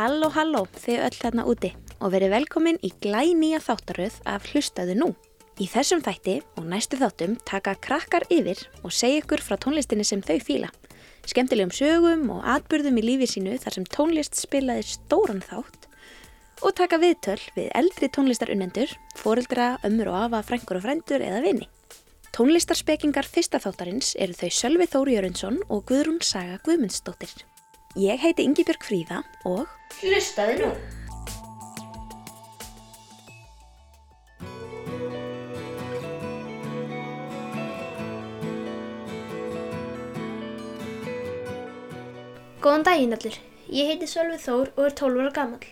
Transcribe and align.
Halló, 0.00 0.30
halló, 0.32 0.62
þið 0.80 1.02
öll 1.04 1.16
þarna 1.18 1.42
úti 1.50 1.68
og 2.00 2.14
verið 2.14 2.30
velkomin 2.32 2.78
í 2.80 2.88
glænýja 3.04 3.58
þáttaröð 3.60 4.14
af 4.32 4.46
Hlustaðu 4.48 4.94
nú. 4.96 5.08
Í 5.60 5.66
þessum 5.68 6.00
þætti 6.00 6.38
og 6.56 6.70
næstu 6.70 6.96
þáttum 6.96 7.34
taka 7.44 7.74
krakkar 7.84 8.24
yfir 8.32 8.62
og 8.80 8.94
segja 8.96 9.20
ykkur 9.20 9.42
frá 9.44 9.58
tónlistinni 9.60 10.06
sem 10.08 10.22
þau 10.24 10.38
fíla. 10.40 10.70
Skemmtilegum 11.28 11.74
sögum 11.76 12.24
og 12.32 12.48
atbyrðum 12.48 12.96
í 12.96 13.04
lífi 13.10 13.28
sínu 13.34 13.58
þar 13.60 13.76
sem 13.76 13.88
tónlist 13.92 14.40
spilaði 14.40 14.86
stóran 14.88 15.44
þátt 15.44 15.90
og 16.64 16.72
taka 16.80 16.96
viðtöl 17.04 17.36
við 17.58 17.68
eldri 17.76 18.08
tónlistarunnendur, 18.08 18.96
fóreldra, 19.20 19.74
ömmur 19.84 20.14
og 20.14 20.20
afa, 20.22 20.40
frængur 20.48 20.80
og 20.80 20.86
frændur 20.88 21.20
eða 21.28 21.44
vini. 21.44 21.68
Tónlistarspekingar 22.32 23.28
fyrsta 23.28 23.60
þáttarins 23.60 24.14
eru 24.16 24.32
þau 24.32 24.48
Sölvi 24.48 24.88
Þóri 24.88 25.20
Jörundsson 25.20 25.60
og 25.68 25.84
Guðrún 25.92 26.24
Saga 26.24 26.56
Guðmundsdóttir. 26.64 27.36
Ég 27.98 28.20
heiti 28.22 28.44
Ingibjörg 28.46 28.84
Fríða 28.86 29.16
og 29.42 29.66
Hlustaðu 29.98 30.60
nú. 30.60 30.68
Góðan 42.62 42.86
daginn 42.86 43.10
allir. 43.18 43.34
Ég 43.66 43.90
heiti 43.90 44.06
Sölvi 44.06 44.38
Þór 44.38 44.70
og 44.76 44.86
er 44.86 44.94
12 44.94 45.22
ára 45.24 45.34
gammal. 45.34 45.66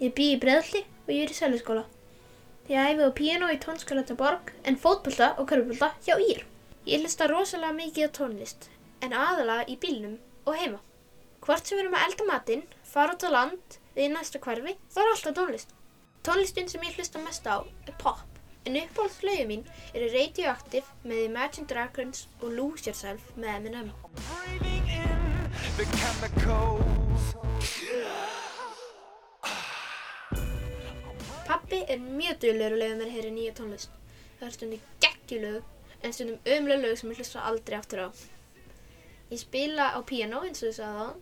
Ég 0.00 0.16
bý 0.16 0.32
í 0.32 0.40
Breðalli 0.40 0.86
og 0.88 1.12
ég 1.12 1.26
er 1.26 1.36
í 1.36 1.40
Sölviskóla. 1.42 1.84
Ég 2.72 2.80
æfi 2.88 3.04
á 3.04 3.12
piano 3.12 3.52
í 3.52 3.60
tónskálata 3.60 4.16
borg 4.16 4.54
en 4.64 4.80
fótbolta 4.80 5.34
og 5.36 5.52
körfbolta 5.52 5.92
hjá 6.08 6.16
Ír. 6.16 6.46
Ég 6.88 7.04
hlusta 7.04 7.28
rosalega 7.28 7.76
mikið 7.76 8.08
á 8.08 8.16
tónlist 8.16 8.70
en 9.04 9.12
aðalega 9.12 9.68
í 9.68 9.76
bílnum 9.76 10.16
og 10.48 10.56
heima. 10.56 10.80
Hvort 11.40 11.64
sem 11.64 11.78
við 11.78 11.86
erum 11.86 11.94
að 11.96 12.02
elda 12.04 12.24
matinn, 12.28 12.62
fara 12.84 13.14
út 13.16 13.22
á 13.24 13.30
land 13.32 13.76
við 13.94 14.04
í 14.04 14.08
næsta 14.12 14.38
hverfi, 14.44 14.74
þá 14.92 14.98
er 15.00 15.10
alltaf 15.10 15.36
tónlist. 15.38 15.70
Tónlistin 16.20 16.66
sem 16.68 16.82
ég 16.84 16.98
hlusta 16.98 17.22
mest 17.22 17.46
á 17.48 17.64
er 17.88 17.94
pop, 18.02 18.20
en 18.68 18.76
uppáhaldslögu 18.76 19.46
mín 19.48 19.62
eru 19.94 20.10
Radioactive 20.12 20.84
með 21.08 21.22
Imagine 21.30 21.64
Dragons 21.70 22.26
og 22.42 22.52
Lose 22.58 22.90
Yourself 22.90 23.30
með 23.40 23.54
Eminem. 23.54 23.88
Pappi 31.48 31.80
er 31.88 32.04
mjög 32.04 32.44
duðlegur 32.44 32.76
að 32.76 32.84
mér 32.84 33.06
að 33.06 33.16
heyra 33.16 33.32
nýja 33.38 33.56
tónlist. 33.56 33.96
Það 34.42 34.46
er 34.50 34.54
stundum 34.58 34.84
geggjulög, 35.06 35.72
en 36.04 36.18
stundum 36.18 36.52
ömlega 36.58 36.84
lög 36.84 37.00
sem 37.00 37.16
ég 37.16 37.24
hlusta 37.24 37.48
aldrei 37.48 37.80
aftur 37.80 38.04
á. 38.04 38.08
Ég 39.32 39.40
spila 39.40 39.88
á 39.96 39.98
piano 40.04 40.44
eins 40.44 40.60
og 40.60 40.68
ég 40.68 40.76
sagði 40.76 41.00
það 41.00 41.18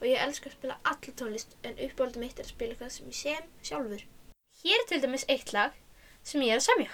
og 0.00 0.06
ég 0.08 0.20
elska 0.20 0.50
að 0.50 0.56
spila 0.58 0.80
alla 0.82 1.14
tónlist 1.20 1.56
en 1.62 1.80
uppáhaldum 1.86 2.24
mitt 2.24 2.38
er 2.38 2.46
að 2.48 2.54
spila 2.54 2.74
eitthvað 2.74 2.94
sem 2.96 3.10
ég 3.12 3.18
sem 3.20 3.48
sjálfur. 3.70 4.04
Hér 4.64 4.82
er 4.82 4.86
til 4.90 5.00
dæmis 5.02 5.26
eitt 5.28 5.52
lag 5.56 5.80
sem 6.22 6.42
ég 6.42 6.54
er 6.54 6.62
að 6.62 6.68
semja. 6.68 6.92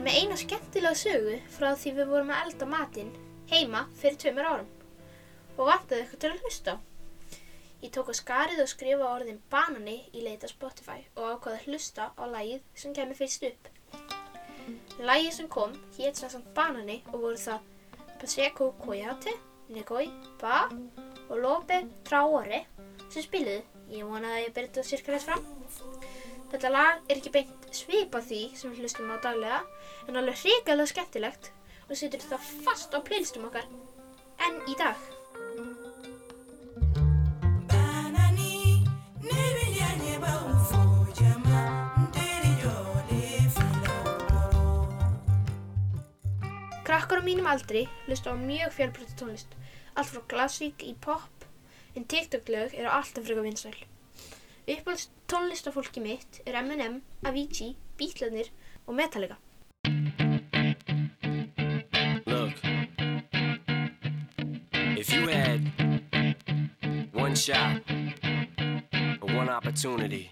Er 0.00 0.04
með 0.06 0.16
eina 0.16 0.36
skemmtilega 0.40 0.96
sögu 0.96 1.32
frá 1.52 1.74
því 1.76 1.90
við 1.98 2.06
vorum 2.08 2.30
að 2.32 2.46
elda 2.46 2.66
matinn 2.70 3.08
heima 3.50 3.82
fyrir 4.00 4.14
tveimur 4.22 4.46
árum 4.48 4.68
og 5.58 5.66
vantaði 5.68 5.98
eitthvað 6.04 6.20
til 6.22 6.30
að 6.30 6.44
hlusta 6.46 6.72
á. 6.72 6.76
Ég 7.82 7.92
tók 7.92 8.08
á 8.08 8.14
skarið 8.16 8.62
og 8.64 8.70
skrifa 8.72 9.10
orðin 9.10 9.42
banani 9.52 9.98
í 10.16 10.22
leita 10.24 10.48
Spotify 10.48 11.02
og 11.18 11.34
ákvaði 11.34 11.58
að 11.58 11.66
hlusta 11.66 12.06
á 12.16 12.22
lagið 12.32 12.62
sem 12.80 12.94
kemur 12.96 13.18
fyrst 13.18 13.44
upp. 13.50 13.68
Lagið 15.04 15.36
sem 15.36 15.50
kom 15.52 15.76
hétt 15.98 16.22
sem 16.22 16.32
samt 16.32 16.48
banani 16.56 17.02
og 17.10 17.18
voru 17.18 17.42
það 17.42 17.68
Paseco 18.22 18.70
Coyote, 18.80 19.36
Negoi, 19.68 20.06
Ba 20.40 20.62
og 21.26 21.36
Lope 21.44 21.82
Traore 22.08 22.62
sem 23.10 23.20
spiluðu. 23.26 23.60
Ég 23.92 24.08
vonaði 24.08 24.38
að 24.38 24.46
ég 24.46 24.56
byrja 24.56 24.72
þetta 24.72 24.88
sirka 24.94 25.18
þess 25.18 25.28
fram. 25.28 25.44
Þetta 26.50 26.70
lag 26.74 27.04
er 27.06 27.20
ekki 27.20 27.30
beint 27.34 27.66
svipað 27.70 28.24
því 28.26 28.40
sem 28.58 28.72
við 28.72 28.82
hlustum 28.82 29.12
á 29.14 29.22
daglega 29.22 29.60
en 30.10 30.18
alveg 30.18 30.40
hrikalega 30.42 30.90
skemmtilegt 30.90 31.52
og 31.86 31.98
setur 31.98 32.24
það 32.26 32.48
fast 32.66 32.94
á 32.94 32.98
playlistum 33.06 33.46
okkar 33.46 33.68
enn 34.46 34.58
í 34.66 34.74
dag. 34.80 34.98
Krakkar 46.90 47.22
á 47.22 47.28
mínum 47.28 47.46
aldri 47.46 47.84
hlusta 48.08 48.34
á 48.34 48.36
mjög 48.38 48.74
fjölbreytta 48.74 49.14
tónlist, 49.20 49.54
allt 49.94 50.10
frá 50.10 50.26
klassík 50.34 50.82
í 50.82 50.96
pop 50.98 51.46
en 51.94 52.10
TikTok-lög 52.10 52.74
eru 52.74 52.90
alltaf 52.90 53.22
frekar 53.30 53.46
vinsæl. 53.46 53.78
Uppáhalds 54.70 55.08
tónlistafólki 55.26 56.00
mitt 56.00 56.40
er 56.44 56.54
Eminem, 56.54 57.02
Avicii, 57.22 57.76
Beatlanir 57.96 58.46
og 58.84 58.94
Metallica. 58.94 59.38
Look, 62.24 62.52
if 64.96 65.12
you 65.12 65.26
had 65.26 65.60
one 67.12 67.34
shot 67.34 67.82
or 69.20 69.34
one 69.34 69.48
opportunity 69.48 70.30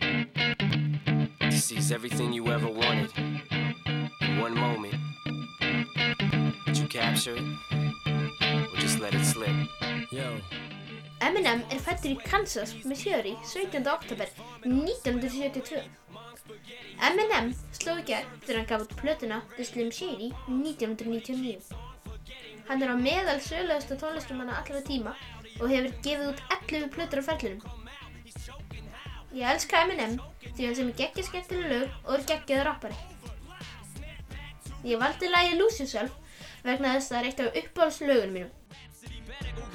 to 1.41 1.51
seize 1.51 1.91
everything 1.91 2.33
you 2.33 2.47
ever 2.47 2.69
wanted 2.69 3.11
in 3.19 4.41
one 4.41 4.55
moment, 4.55 4.95
would 6.67 6.79
you 6.79 6.87
capture 6.87 7.35
it 7.35 7.43
or 8.73 8.77
just 8.79 9.01
let 9.01 9.15
it 9.15 9.25
slip? 9.25 9.57
Yo. 10.13 10.68
Eminem 11.19 11.65
er 11.75 11.81
fættur 11.83 12.13
í 12.13 12.19
Kansas, 12.23 12.77
Missouri 12.87 13.33
17. 13.43 13.83
oktober 13.91 14.29
1972. 14.65 15.81
Eminem 17.09 17.49
sló 17.75 17.97
í 17.99 18.05
gegn 18.07 18.29
þegar 18.45 18.59
hann 18.61 18.69
gaf 18.71 18.85
út 18.85 18.95
plötuna 19.01 19.41
The 19.57 19.67
Slim 19.67 19.91
Shady 19.95 20.29
1999. 20.47 21.73
Hann 22.69 22.85
er 22.85 22.93
á 22.95 22.97
meðal 23.01 23.43
sögulegasta 23.43 23.99
tónlistumanna 23.99 24.61
allra 24.61 24.85
tíma 24.87 25.17
og 25.59 25.67
hefur 25.73 25.91
gefið 26.07 26.31
út 26.31 26.45
11 26.61 26.89
plötur 26.95 27.23
á 27.23 27.29
ferlinum. 27.33 27.67
Ég 29.35 29.51
elska 29.57 29.83
Eminem 29.85 30.21
því 30.45 30.69
hann 30.69 30.79
sem 30.79 30.93
er 30.93 30.99
geggja 31.03 31.27
skemmtileg 31.27 31.73
lög 31.73 31.99
og 32.05 32.15
er 32.15 32.27
geggjaður 32.31 32.71
rappari. 32.71 32.99
Ég 34.87 35.03
valdi 35.03 35.35
lagið 35.35 35.59
Lose 35.59 35.83
Yourself 35.83 36.15
vegna 36.63 36.95
þess 36.95 37.11
að 37.11 37.17
það 37.17 37.21
er 37.21 37.29
eitt 37.33 37.43
af 37.43 37.61
uppáhaldslögunum 37.65 38.39
mínum. 38.39 38.55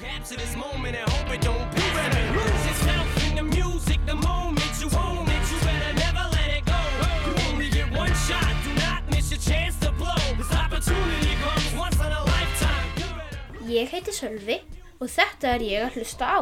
Capture 0.00 0.36
this 0.36 0.56
moment 0.56 0.96
and 0.96 1.08
hope 1.10 1.30
it 1.34 1.40
don't 1.40 1.70
be 1.74 1.80
better. 1.96 2.22
Lose 2.38 2.66
yourself 2.68 3.08
in 3.28 3.36
the 3.36 3.42
music 3.42 3.98
the 4.06 4.14
moment 4.14 4.72
you 4.80 4.88
own 4.98 5.26
it. 5.28 5.44
You 5.52 5.58
better 5.66 5.92
never 6.04 6.24
let 6.36 6.48
it 6.58 6.64
go. 6.64 6.80
You 7.26 7.32
only 7.52 7.68
get 7.70 7.90
one 7.92 8.14
shot. 8.26 8.52
Do 8.64 8.70
not 8.84 9.02
miss 9.10 9.30
your 9.30 9.40
chance 9.40 9.76
to 9.80 9.90
blow. 9.92 10.14
This 10.36 10.52
opportunity 10.52 11.34
comes 11.44 11.74
once 11.76 11.96
in 11.96 12.12
a 12.12 12.22
lifetime. 12.32 12.86
You 12.98 13.08
better 13.18 13.72
Ég 13.78 13.90
heiti 13.94 14.12
Sölvi 14.14 14.58
og 15.00 15.08
þetta 15.10 15.54
er 15.56 15.60
ég 15.68 15.86
að 15.88 15.98
hlusta 15.98 16.24
á. 16.24 16.38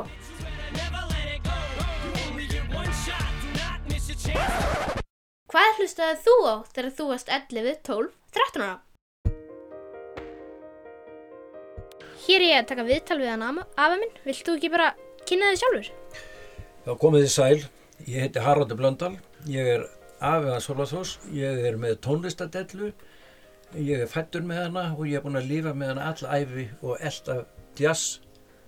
never 0.73 1.03
let 1.13 1.27
it 1.37 1.43
go. 1.45 1.59
You 2.05 2.11
only 2.31 2.47
get 2.47 2.65
one 2.75 2.93
shot. 3.05 3.31
Do 3.43 3.49
not 3.59 3.81
miss 3.89 4.09
your 4.11 4.19
chance. 4.19 5.01
Hvað 5.53 5.77
hlustaði 5.81 6.17
þú 6.25 6.37
á 6.49 6.55
þegar 6.73 6.93
þú 6.99 7.09
varst 7.13 7.29
11, 7.29 7.77
12, 7.85 8.11
13 8.33 8.63
ára? 8.69 8.79
Hér 12.23 12.39
er 12.39 12.45
ég 12.47 12.61
að 12.61 12.69
taka 12.71 12.83
viðtal 12.87 13.19
við 13.19 13.31
hann 13.33 13.43
afa 13.43 13.95
minn. 13.99 14.13
Vilt 14.23 14.47
þú 14.47 14.53
ekki 14.55 14.69
bara 14.71 14.93
kynna 15.27 15.49
þig 15.51 15.61
sjálfur? 15.63 15.89
Já, 16.87 16.93
komið 17.03 17.25
þið 17.25 17.33
sæl. 17.35 17.65
Ég 18.07 18.23
heiti 18.23 18.45
Haraldur 18.45 18.79
Blöndal. 18.79 19.17
Ég 19.51 19.71
er 19.73 19.87
afi 20.23 20.53
hans 20.53 20.69
Hólaþós. 20.71 21.17
Ég 21.35 21.65
er 21.67 21.81
með 21.83 21.97
tónlistadellu. 22.07 22.93
Ég 23.75 24.05
er 24.05 24.13
fættur 24.13 24.47
með 24.47 24.69
hana 24.69 24.85
og 24.93 25.03
ég 25.09 25.19
er 25.19 25.25
búinn 25.25 25.41
að 25.41 25.51
lifa 25.51 25.75
með 25.75 25.95
hana 25.95 26.13
all 26.13 26.31
æfi 26.39 26.69
og 26.85 27.03
elda 27.03 27.39
jazz, 27.81 28.21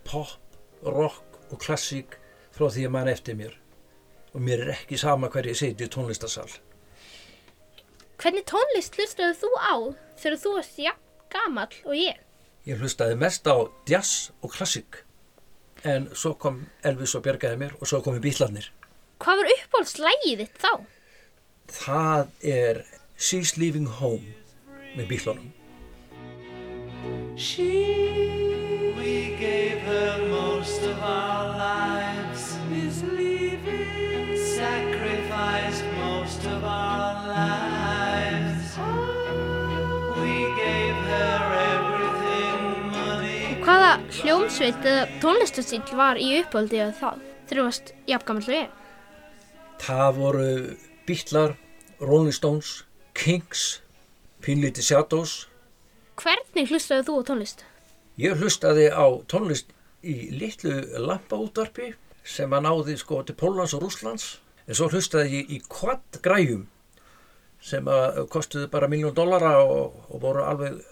pop, 0.09 0.35
rock 0.83 1.39
og 1.53 1.61
klassík 1.62 2.19
frá 2.56 2.67
því 2.67 2.89
að 2.89 2.95
mann 2.97 3.12
eftir 3.12 3.39
mér. 3.39 3.55
Og 4.35 4.43
mér 4.43 4.67
er 4.67 4.75
ekki 4.81 4.99
sama 4.99 5.31
hver 5.31 5.47
ég 5.47 5.61
seti 5.61 5.87
í 5.87 5.93
tónlistasal. 5.95 6.49
Hvernig 8.19 8.49
tónlist 8.51 8.99
hlustaðu 8.99 9.39
þú 9.45 9.55
á 9.62 9.75
þegar 10.19 10.41
þú 10.43 10.59
varst 10.59 10.87
jafn 10.89 11.27
gamall 11.31 11.83
og 11.85 11.99
ég? 12.03 12.19
Ég 12.64 12.81
hlustaði 12.81 13.16
mest 13.20 13.44
á 13.44 13.56
jazz 13.88 14.31
og 14.40 14.55
klassik. 14.55 15.02
En 15.84 16.08
svo 16.16 16.32
kom 16.40 16.62
Elvis 16.87 17.12
og 17.19 17.25
bjargaði 17.26 17.61
mér 17.61 17.75
og 17.76 17.90
svo 17.90 18.00
komi 18.05 18.22
bílarnir. 18.25 18.70
Hvað 19.20 19.43
var 19.43 19.52
uppáhaldslægið 19.56 20.40
þitt 20.44 20.62
þá? 20.64 20.72
Það 21.75 22.32
er 22.55 22.81
She's 23.20 23.56
Leaving 23.61 23.90
Home 24.00 24.32
með 24.96 25.12
bílunum. 25.12 25.52
We 27.34 28.33
hljómsveit 44.34 44.82
eða 44.82 45.02
tónlistastíl 45.22 45.94
var 45.94 46.19
í 46.19 46.40
uppáldi 46.40 46.81
á 46.82 46.90
það 46.90 47.20
þegar 47.46 47.58
þú 47.58 47.64
varst 47.69 47.90
jafn 48.10 48.26
gamall 48.26 48.46
og 48.48 48.54
ég? 48.56 48.70
Það 49.84 50.16
voru 50.16 50.46
bílar, 51.06 51.52
Rolling 52.00 52.34
Stones, 52.34 52.70
Kings, 53.14 53.62
Pinliti 54.42 54.82
Shadows. 54.82 55.44
Hvernig 56.19 56.72
hlustaðu 56.72 57.04
þú 57.06 57.14
á 57.14 57.22
tónlist? 57.28 57.62
Ég 58.19 58.42
hlustaði 58.42 58.88
á 58.90 59.06
tónlist 59.31 59.70
í 60.02 60.16
litlu 60.34 60.81
lampaútvarpi 61.04 61.92
sem 62.26 62.50
að 62.58 62.66
náði 62.66 62.96
sko 62.98 63.20
til 63.22 63.36
Pólans 63.38 63.76
og 63.78 63.84
Rúslands. 63.86 64.40
En 64.66 64.75
svo 64.75 64.88
hlustaði 64.90 65.44
ég 65.44 65.54
í 65.54 65.60
quad 65.70 66.19
græjum 66.26 66.66
sem 67.62 67.86
að 67.86 68.25
kostuði 68.34 68.66
bara 68.72 68.90
miljón 68.90 69.14
dollara 69.14 69.60
og, 69.62 69.94
og 70.10 70.26
voru 70.26 70.42
alveg 70.42 70.82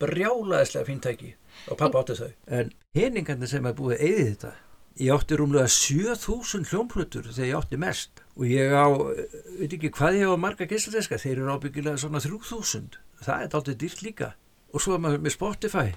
brjálaðislega 0.00 0.88
fíntæki 0.88 1.34
og 1.68 1.78
pappa 1.78 2.02
átti 2.02 2.16
þau. 2.18 2.32
En 2.58 2.72
peningarnir 2.96 3.50
sem 3.50 3.66
er 3.66 3.76
búið 3.76 4.02
eigið 4.02 4.26
þetta, 4.30 4.52
ég 5.00 5.14
átti 5.14 5.38
rúmlega 5.38 5.70
7000 5.74 6.68
hljómplutur 6.70 7.30
þegar 7.30 7.48
ég 7.48 7.58
átti 7.60 7.80
mest 7.80 8.22
og 8.36 8.44
ég 8.48 8.72
á, 8.72 8.88
eh, 8.88 9.40
veit 9.60 9.74
ekki 9.76 9.92
hvað 9.96 10.20
ég 10.20 10.32
á 10.32 10.36
marga 10.40 10.66
geisladeska, 10.66 11.18
þeir 11.20 11.42
eru 11.42 11.56
ábyggilega 11.56 11.98
svona 11.98 12.20
3000. 12.20 12.96
Það 13.20 13.42
er 13.42 13.56
aldrei 13.58 13.74
dýrt 13.74 14.02
líka. 14.02 14.34
Og 14.72 14.80
svo 14.80 14.94
er 14.94 15.02
maður 15.02 15.24
með 15.24 15.34
Spotify, 15.34 15.88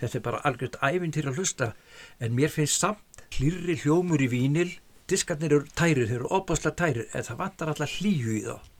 þetta 0.00 0.16
er 0.16 0.24
bara 0.24 0.42
algjört 0.48 0.80
ævintýr 0.80 1.28
að 1.28 1.36
hlusta, 1.36 1.74
en 2.18 2.34
mér 2.34 2.48
finnst 2.48 2.80
samt 2.80 3.22
hlýrri 3.36 3.76
hljómur 3.76 4.20
í 4.24 4.28
vínil, 4.28 4.78
diskarnir 5.06 5.52
eru 5.52 5.66
tærir, 5.76 6.08
þeir 6.08 6.22
eru 6.22 6.30
opaslega 6.32 6.76
tærir, 6.76 7.06
en 7.12 7.22
það 7.22 7.40
vantar 7.42 7.68
alltaf 7.68 7.98
hlýju 8.00 8.36
í 8.38 8.42
þá. 8.46 8.71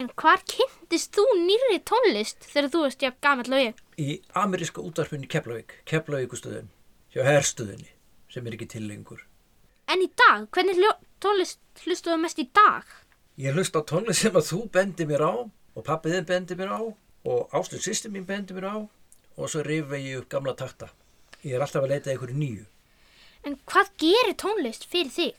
En 0.00 0.08
hvar 0.16 0.40
kynntist 0.48 1.12
þú 1.12 1.26
nýrri 1.42 1.76
tónlist 1.84 2.46
þegar 2.48 2.70
þú 2.72 2.84
varst 2.86 3.02
jafn 3.04 3.18
gamall 3.20 3.52
og 3.52 3.60
ég? 3.60 3.80
í 4.00 4.20
ameríska 4.32 4.80
útvarpinu 4.80 5.26
í 5.26 5.30
Keflavík, 5.30 5.74
Keflavíkustöðin, 5.88 6.70
hjá 7.12 7.20
herstuðinni, 7.26 7.90
sem 8.32 8.46
er 8.46 8.56
ekki 8.56 8.68
til 8.72 8.86
lengur. 8.88 9.20
En 9.90 10.00
í 10.00 10.08
dag, 10.16 10.46
hvernig 10.54 10.80
tónlist 11.20 11.60
hlustuðu 11.84 12.16
mest 12.22 12.40
í 12.40 12.46
dag? 12.56 12.86
Ég 13.40 13.56
hlust 13.56 13.76
á 13.76 13.84
tónlist 13.84 14.24
sem 14.24 14.36
að 14.36 14.48
þú 14.48 14.62
bendi 14.72 15.06
mér 15.10 15.26
á 15.26 15.32
og 15.44 15.84
pappiðin 15.84 16.28
bendi 16.28 16.56
mér 16.56 16.72
á 16.72 16.80
og 16.80 17.52
Áslun 17.56 17.84
sýsti 17.84 18.08
mín 18.08 18.24
bendi 18.28 18.56
mér 18.56 18.70
á 18.72 18.76
og 18.80 19.52
svo 19.52 19.64
rifi 19.66 20.00
ég 20.00 20.22
upp 20.22 20.30
gamla 20.32 20.56
takta. 20.56 20.90
Ég 21.44 21.56
er 21.56 21.64
alltaf 21.64 21.84
að 21.84 21.92
leita 21.92 22.10
að 22.10 22.14
einhverju 22.16 22.40
nýju. 22.40 22.66
En 23.44 23.56
hvað 23.68 23.92
gerir 24.00 24.36
tónlist 24.40 24.88
fyrir 24.88 25.12
þig? 25.12 25.36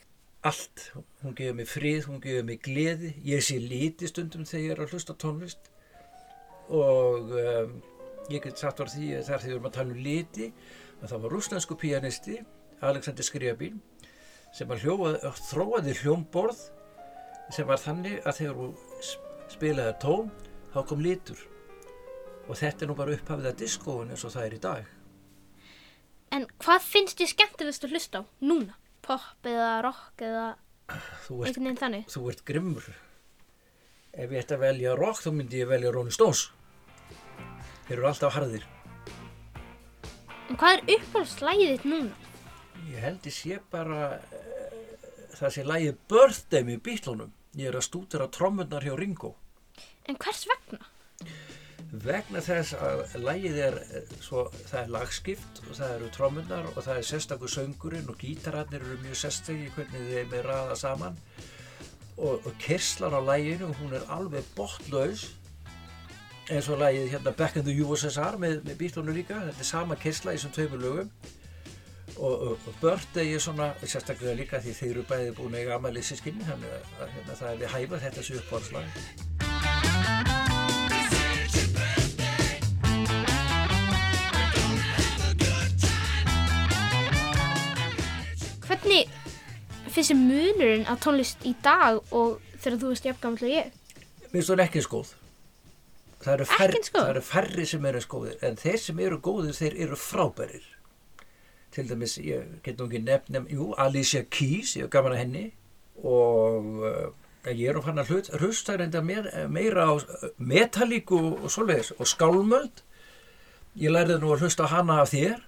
Allt. 0.50 0.88
Hún 1.22 1.36
gefur 1.38 1.54
mig 1.60 1.68
frið, 1.70 2.08
hún 2.10 2.22
gefur 2.24 2.46
mig 2.48 2.62
gleði. 2.66 3.12
Ég 3.28 3.44
sé 3.46 3.60
líti 3.62 4.08
stundum 4.10 4.46
þegar 4.50 4.64
ég 4.66 4.72
er 4.76 4.84
að 4.86 4.96
hlusta 4.96 5.14
tónlist 5.22 5.70
og 6.72 7.32
um, 7.36 7.72
ég 8.32 8.42
get 8.46 8.58
sagt 8.62 8.80
var 8.80 8.88
því 8.90 9.08
þar 9.26 9.42
þegar 9.42 9.44
við 9.44 9.54
erum 9.58 9.66
að 9.68 9.74
tala 9.76 9.92
um 9.96 10.04
liti 10.06 10.46
að 11.02 11.08
það 11.12 11.24
var 11.26 11.34
rúslandsku 11.36 11.76
píanisti 11.82 12.38
Alexander 12.88 13.28
Skriabin 13.28 13.82
sem 14.56 14.72
að 14.72 14.86
hljóaði, 14.86 15.32
þróaði 15.50 15.96
hljómborð 16.00 16.62
sem 17.52 17.68
var 17.68 17.82
þannig 17.82 18.22
að 18.24 18.38
þegar 18.40 18.62
sp- 19.04 19.36
spilaði 19.58 19.96
tón 20.06 20.32
þá 20.72 20.80
kom 20.94 21.04
litur 21.04 21.44
og 22.48 22.56
þetta 22.62 22.86
er 22.86 22.92
nú 22.94 22.96
bara 23.02 23.18
upphafið 23.18 23.52
að 23.52 23.60
diskóin 23.66 24.14
eins 24.16 24.24
og 24.28 24.34
það 24.38 24.48
er 24.48 24.56
í 24.58 24.64
dag 24.70 24.98
En 26.32 26.46
hvað 26.64 26.86
finnst 26.88 27.20
þér 27.20 27.34
skemmtilegst 27.34 27.84
að 27.84 27.98
hlusta 27.98 28.22
á 28.22 28.30
núna? 28.40 28.78
Pop 29.12 29.48
eða 29.52 29.70
rock 29.84 30.24
eða 30.24 30.48
einhvern 30.92 31.66
veginn 31.66 31.80
þannig? 31.82 32.06
þú 32.12 32.26
ert 32.32 32.44
grimmur 32.48 32.86
ef 34.12 34.28
ég 34.32 34.38
ætti 34.42 34.56
að 34.56 34.64
velja 34.66 34.98
rock 35.00 35.20
þá 35.24 35.32
myndi 35.36 35.60
ég 35.64 35.72
velja 35.72 35.92
Rolling 35.92 36.16
Stones 36.16 36.46
þeir 37.88 37.98
eru 37.98 38.08
alltaf 38.12 38.38
harðir 38.38 38.68
En 40.52 40.58
hvað 40.60 40.74
er 40.82 40.98
uppáhaldslægið 40.98 41.70
þitt 41.72 41.84
núna? 41.88 42.32
Ég 42.92 43.04
held 43.06 43.28
ég 43.30 43.36
sé 43.36 43.60
bara 43.72 44.00
uh, 44.18 45.12
það 45.38 45.54
sé 45.56 45.64
lægið 45.64 46.02
Birthday 46.12 46.66
með 46.68 46.82
bítlunum. 46.88 47.30
Ég 47.56 47.70
er 47.70 47.78
að 47.80 47.86
stúdera 47.88 48.28
trommunar 48.28 48.84
hjá 48.84 48.92
Ringo. 49.00 49.32
En 50.12 50.20
hvers 50.20 50.44
vegna? 50.50 50.91
Vegna 51.92 52.40
þess 52.40 52.72
að 52.80 53.02
lægið 53.20 53.58
er, 53.66 53.76
eh, 53.84 54.12
svo, 54.24 54.46
það 54.70 54.78
er 54.82 54.92
lagskipt 54.94 55.60
og 55.66 55.76
það 55.76 55.96
eru 55.98 56.12
trommunar 56.16 56.70
og 56.72 56.78
það 56.86 56.98
er 56.98 57.08
sérstakur 57.10 57.52
söngurinn 57.52 58.08
og 58.08 58.18
gítararnir 58.22 58.80
eru 58.80 58.96
mjög 59.02 59.20
sérstaki 59.20 59.68
hvernig 59.76 60.08
þeim 60.14 60.34
er 60.40 60.48
raða 60.48 60.78
saman. 60.80 61.20
Og, 62.16 62.40
og 62.46 62.54
kerslan 62.60 63.12
á 63.12 63.20
læginu, 63.20 63.74
hún 63.82 63.94
er 63.98 64.08
alveg 64.08 64.48
botlaus 64.56 65.34
eins 66.50 66.70
og 66.70 66.80
lægið 66.80 67.12
hérna 67.12 67.36
Back 67.36 67.60
in 67.60 67.68
the 67.68 67.76
USSR 67.84 68.40
með, 68.40 68.64
með 68.64 68.80
bítlunum 68.80 69.16
líka, 69.16 69.44
þetta 69.50 69.60
er 69.60 69.72
sama 69.74 70.00
kersla 70.00 70.32
í 70.32 70.40
þessum 70.40 70.56
tveimur 70.56 70.84
lögum. 70.86 71.14
Og, 72.18 72.42
og, 72.52 72.74
Birthday 72.82 73.36
er 73.36 73.44
svona, 73.44 73.72
sérstaklega 73.84 74.36
líka 74.36 74.64
því 74.64 74.74
þeir 74.80 74.92
eru 74.92 75.06
bæði 75.12 75.36
búin 75.38 75.56
að 75.56 75.64
eiga 75.64 75.78
amalið 75.80 76.10
sískinni 76.12 76.48
þannig 76.48 76.76
að, 76.76 77.08
hérna, 77.16 77.40
það 77.40 77.54
er 77.54 77.64
við 77.64 77.74
hæfa 77.76 78.04
þetta 78.08 78.28
sér 78.28 78.44
uppáhaldslag 78.44 79.41
þér 90.10 90.20
munurinn 90.20 90.86
á 90.90 90.94
tónlist 91.02 91.46
í 91.46 91.56
dag 91.64 92.02
og 92.10 92.40
þegar 92.58 92.78
þú 92.82 92.92
varst 92.92 93.08
jafn 93.08 93.24
gamall 93.24 93.48
og 93.48 93.54
ég? 93.54 93.74
Mér 94.22 94.38
finnst 94.38 94.54
hún 94.54 94.64
ekki 94.64 94.86
góð. 94.90 95.16
Það 96.22 96.34
eru, 96.36 96.46
færri, 96.46 96.82
það 96.86 97.08
eru 97.12 97.22
færri 97.26 97.64
sem 97.66 97.86
eru 97.90 97.98
eins 97.98 98.08
góðir, 98.10 98.36
en 98.46 98.58
þeir 98.62 98.78
sem 98.84 99.00
eru 99.02 99.18
góðir, 99.26 99.56
þeir 99.58 99.78
eru 99.88 99.98
frábærir. 99.98 100.68
Til 101.74 101.88
dæmis, 101.90 102.14
ég 102.22 102.52
get 102.62 102.78
nú 102.78 102.86
ekki 102.86 103.02
nefn, 103.02 103.34
nefn, 103.34 103.48
jú, 103.56 103.72
Alicia 103.82 104.22
Keys, 104.30 104.76
ég 104.78 104.86
hef 104.86 104.92
gaman 104.94 105.16
að 105.16 105.22
henni, 105.24 105.44
og 106.06 106.84
uh, 106.86 107.08
ég 107.50 107.72
er 107.72 107.78
nú 107.80 107.82
fann 107.86 108.02
að 108.04 108.14
hlut, 108.14 108.30
hlusta 108.38 108.78
reynda 108.78 109.02
meir, 109.06 109.32
meira 109.50 109.88
á 109.90 109.94
uh, 109.98 110.28
Metallic 110.38 111.10
og, 111.18 111.48
svoleiðis, 111.50 111.94
og 111.98 112.10
Skálmöld. 112.12 112.84
Ég 113.82 113.94
lærði 113.96 114.20
nú 114.22 114.36
að 114.36 114.46
hlusta 114.46 114.70
hana 114.70 115.00
af 115.02 115.16
þér, 115.16 115.42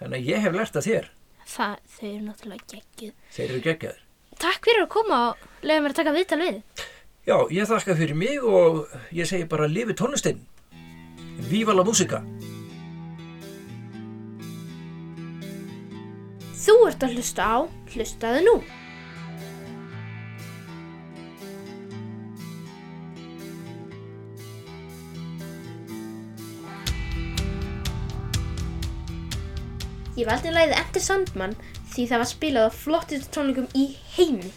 þannig 0.00 0.22
að 0.22 0.32
ég 0.32 0.46
hef 0.46 0.56
lært 0.56 0.80
af 0.80 0.88
þér. 0.88 1.12
Það, 1.50 1.76
þau 1.96 2.06
eru 2.08 2.22
náttúrulega 2.28 2.66
geggjuð. 2.70 3.14
Þeir 3.34 3.48
eru 3.48 3.60
geggjaðir. 3.64 4.02
Takk 4.40 4.68
fyrir 4.68 4.84
að 4.84 4.92
koma 4.94 5.18
og 5.30 5.66
leiða 5.66 5.82
mér 5.82 5.94
að 5.94 5.98
taka 5.98 6.14
viðtal 6.14 6.40
við. 6.40 6.60
Já, 7.26 7.36
ég 7.52 7.68
þakka 7.68 7.96
fyrir 7.98 8.16
mig 8.16 8.44
og 8.46 8.94
ég 9.14 9.28
segi 9.28 9.48
bara 9.50 9.68
lifi 9.70 9.96
tónlistinn. 9.98 10.44
Víva 11.50 11.74
la 11.74 11.84
músika. 11.86 12.22
Þú 16.60 16.76
ert 16.86 17.04
að 17.06 17.16
hlusta 17.16 17.44
á 17.44 17.58
Hlustaðu 17.90 18.40
nú. 18.46 18.54
Ég 30.20 30.26
valdi 30.28 30.50
lagið 30.52 30.74
Enter 30.76 31.00
Sandman 31.00 31.54
því 31.94 32.02
það 32.10 32.20
var 32.20 32.28
spilað 32.28 32.66
á 32.68 32.76
flottustu 32.76 33.30
tónleikum 33.32 33.68
í 33.72 33.84
heimi. 34.18 34.50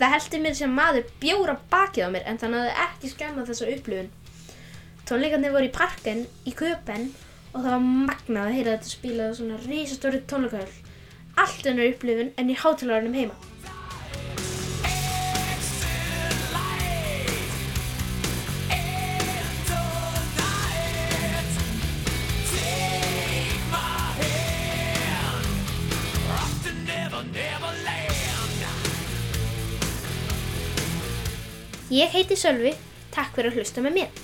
Það 0.00 0.14
heldur 0.16 0.42
mér 0.42 0.56
sem 0.58 0.72
maður 0.74 1.12
bjóra 1.22 1.54
bakið 1.70 2.08
á 2.08 2.14
mér 2.16 2.24
en 2.26 2.40
það 2.42 2.52
náði 2.56 2.72
ekki 2.86 3.10
skemmað 3.12 3.52
þessa 3.52 3.68
upplifun. 3.76 4.08
Tónleikarnir 5.06 5.54
voru 5.54 5.68
í 5.68 5.72
parken 5.76 6.24
í 6.42 6.56
Köpen 6.58 7.06
og 7.52 7.60
það 7.60 7.70
var 7.70 7.86
magnað 7.86 8.48
að 8.48 8.56
heyra 8.56 8.74
þetta 8.74 8.94
spilað 8.96 9.30
á 9.30 9.38
svona 9.38 9.60
risastóri 9.68 10.24
tónleikahöll. 10.32 10.74
Allt 11.38 11.70
önnur 11.70 11.92
upplifun 11.92 12.34
en 12.34 12.50
í 12.50 12.58
hátalarunum 12.64 13.18
heima. 13.20 13.49
Ég 31.90 32.10
heiti 32.14 32.36
Sölvi 32.38 32.70
Takk 33.10 33.32
fyrir 33.34 33.50
að 33.50 33.56
hlusta 33.58 33.82
með 33.82 33.96
mér. 33.98 34.18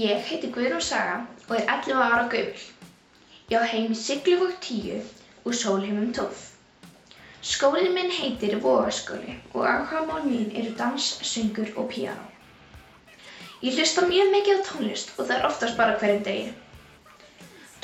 Ég 0.00 0.22
heiti 0.26 0.48
Guðrún 0.50 0.80
Saga 0.80 1.18
og 1.46 1.58
er 1.58 1.66
11 1.68 2.02
ára 2.02 2.26
gömul. 2.32 2.62
Ég 3.52 3.60
á 3.60 3.68
heim 3.70 3.92
í 3.92 3.98
Siglufók 4.00 4.56
10 4.64 5.02
og 5.44 5.54
Sólheimum 5.54 6.08
12. 6.16 6.49
Skólinn 7.40 7.94
minn 7.96 8.10
heitir 8.12 8.58
Vogaskóli 8.60 9.34
og 9.54 9.62
áhugamál 9.64 10.24
mín 10.28 10.50
eru 10.62 10.74
dans, 10.76 11.04
söngur 11.24 11.70
og 11.76 11.86
píanó. 11.92 12.26
Ég 13.64 13.78
hlusta 13.78 14.04
mjög 14.10 14.28
mikið 14.34 14.60
á 14.60 14.66
tónlist 14.66 15.14
og 15.16 15.24
það 15.24 15.32
er 15.36 15.46
oftast 15.48 15.78
bara 15.78 15.94
hverjum 16.02 16.20
degi. 16.26 16.50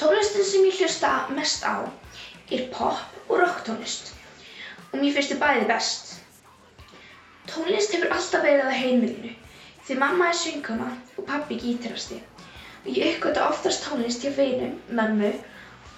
Tónlistin 0.03 0.45
sem 0.51 0.69
ég 0.69 0.77
hlusta 0.81 1.15
mest 1.39 1.65
á 1.65 1.89
er 2.53 2.67
pop 2.77 3.01
og 3.31 3.41
rocktónlist 3.41 4.13
og 4.93 5.01
mér 5.01 5.17
finnst 5.17 5.33
þið 5.33 5.43
bæði 5.47 5.67
best. 5.73 6.15
Tónlist 7.49 7.97
hefur 7.97 8.13
alltaf 8.19 8.45
verið 8.51 8.69
á 8.69 8.81
heimilinu 8.83 9.35
því 9.89 10.01
mamma 10.05 10.31
er 10.35 10.41
söngkona 10.45 10.93
og 11.17 11.31
pappi 11.33 11.57
gítarasti 11.65 12.21
og 12.85 12.93
ég 12.93 13.17
uppgöta 13.17 13.49
oftast 13.49 13.89
tónlist 13.89 14.21
hjá 14.29 14.37
vinum, 14.37 14.77
mömmu 15.01 15.33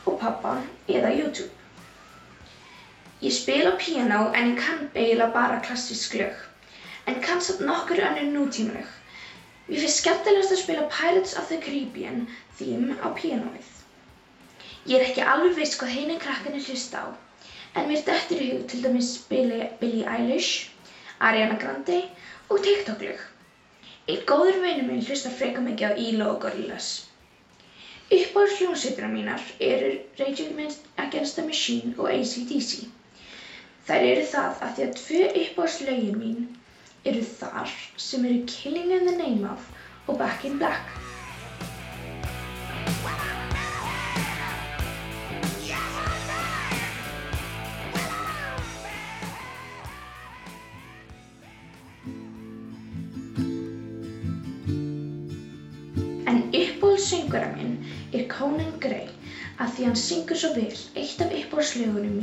og 0.07 0.21
pappa 0.23 0.61
eða 0.87 1.17
YouTube. 1.19 1.58
Ég 3.21 3.33
spila 3.35 3.71
á 3.75 3.81
píanó 3.83 4.19
en 4.39 4.51
ég 4.51 4.59
kann 4.65 4.91
eiginlega 4.95 5.35
bara 5.37 5.61
klassísk 5.67 6.13
lög 6.21 6.35
en 7.07 7.17
kann 7.23 7.41
samt 7.41 7.61
nokkur 7.69 7.99
önnur 8.09 8.29
nútímalög. 8.35 8.91
Mér 9.69 9.81
finnst 9.83 10.01
skemmtilegast 10.03 10.53
að 10.55 10.61
spila 10.61 10.85
Pirates 10.97 11.33
of 11.41 11.49
the 11.49 11.59
Caribbean 11.65 12.21
theme 12.59 12.95
á 13.03 13.09
píanóið. 13.17 13.71
Ég 14.91 15.01
er 15.01 15.07
ekki 15.07 15.25
alveg 15.33 15.57
viss 15.57 15.75
hvað 15.81 15.95
heinin 15.97 16.21
krakkarnir 16.27 16.69
hlusta 16.69 17.01
á 17.03 17.07
en 17.81 17.89
mér 17.91 18.05
dettur 18.11 18.43
í 18.45 18.51
hug 18.53 18.63
til 18.71 18.85
dæmis 18.85 19.11
Billie, 19.33 19.67
Eilish, 20.15 20.69
Ariana 21.31 21.59
Grande 21.65 21.99
og 22.49 22.63
TikTok-lög. 22.69 23.19
Einn 24.07 24.23
góður 24.31 24.61
vinur 24.63 24.87
minn 24.93 25.03
hlustar 25.09 25.35
freka 25.41 25.65
mikið 25.67 25.91
á 25.91 25.99
ELO 26.07 26.31
og 26.37 26.39
Gorillaz. 26.47 26.93
Uppáhalds 28.15 28.61
hljómsveitina 28.61 29.11
mínar 29.17 29.43
eru 29.73 29.91
Rage 30.23 30.49
Against 31.09 31.35
the 31.35 31.45
Machine 31.51 31.93
og 31.99 32.13
AC/DC. 32.15 32.87
Þær 33.89 34.03
eru 34.05 34.25
það 34.29 34.59
að 34.65 34.73
því 34.77 34.83
að 34.85 34.97
tvö 34.99 35.19
uppáhalds 35.43 35.77
lögin 35.87 36.17
mín 36.21 36.41
eru 37.09 37.23
þar 37.25 37.71
sem 37.97 38.27
eru 38.29 38.43
Killing 38.51 38.91
in 38.93 39.07
the 39.09 39.15
Name 39.17 39.49
of 39.49 39.65
og 40.13 40.19
Back 40.21 40.45
in 40.45 40.59
Black. 40.61 40.93
En 56.29 56.45
uppáhaldssöngura 56.53 57.55
minn 57.57 57.79
er 58.13 58.29
Conan 58.29 58.77
Gray 58.85 59.09
að 59.59 59.73
því 59.75 59.87
hann 59.89 59.99
syngur 59.99 60.39
svo 60.39 60.51
vel 60.55 60.67
eitt 61.03 61.23
af 61.25 61.33
uppáhaldslögunum 61.41 62.19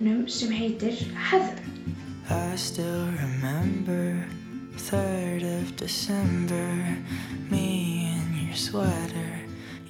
mínum 0.00 0.22
sem 0.28 0.52
heitir 0.54 0.96
Heather. 1.30 1.60
I 2.30 2.56
still 2.56 3.06
remember 3.18 4.24
3rd 4.76 5.44
of 5.60 5.76
December 5.76 6.96
Me 7.50 8.06
in 8.14 8.46
your 8.46 8.56
sweater 8.56 9.40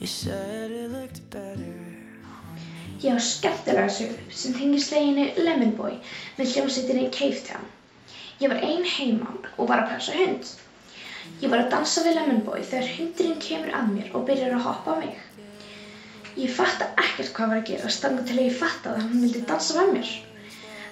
You 0.00 0.06
said 0.06 0.70
it 0.70 0.90
looked 0.90 1.20
better 1.30 1.90
Ég 3.00 3.12
á 3.14 3.20
skemmtilega 3.20 3.88
sögu 3.88 4.16
sem 4.32 4.52
tengist 4.52 4.90
leginu 4.92 5.28
Lemon 5.44 5.76
Boy 5.76 5.94
með 6.38 6.50
hljómsveitinni 6.52 7.06
Cave 7.14 7.38
Town. 7.46 7.64
Ég 8.40 8.52
var 8.52 8.60
ein 8.60 8.84
heima 8.84 9.30
og 9.56 9.70
var 9.70 9.84
að 9.84 9.94
passa 9.94 10.16
hund. 10.18 10.50
Ég 11.40 11.48
var 11.52 11.62
að 11.62 11.70
dansa 11.72 12.04
við 12.04 12.18
Lemon 12.18 12.42
Boy 12.44 12.60
þegar 12.60 12.90
hundurinn 12.98 13.40
kemur 13.40 13.72
að 13.78 13.88
mér 13.94 14.10
og 14.12 14.26
byrjar 14.28 14.56
að 14.58 14.66
hoppa 14.66 14.96
á 14.96 15.00
mig. 15.00 15.16
Ég 16.38 16.50
fatta 16.54 16.86
ekkert 17.00 17.32
hvað 17.34 17.48
var 17.50 17.58
að 17.60 17.70
gera 17.72 17.88
stanga 17.90 18.22
til 18.26 18.36
að 18.38 18.44
ég 18.46 18.58
fatta 18.60 18.92
að 18.92 19.00
hann 19.02 19.22
vildi 19.24 19.40
dansa 19.48 19.74
með 19.80 19.88
mér. 19.96 20.12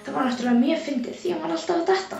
Það 0.03 0.15
var 0.15 0.27
náttúrulega 0.27 0.59
mjög 0.59 0.81
fyndið 0.87 1.15
því 1.21 1.31
hann 1.31 1.43
var 1.45 1.53
alltaf 1.55 1.77
að 1.79 1.87
detta. 1.93 2.19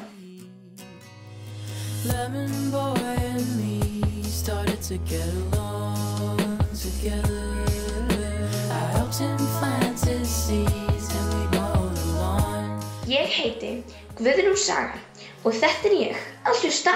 Ég 13.09 13.33
heiti 13.35 13.73
Guðrún 14.15 14.55
Saga 14.55 14.99
og 15.43 15.51
þetta 15.55 15.89
er 15.89 15.95
ég 15.99 16.27
að 16.47 16.63
hlusta 16.63 16.95